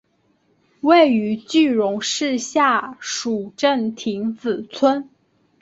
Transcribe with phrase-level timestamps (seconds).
[0.79, 5.07] 位于句容市下蜀镇亭子村。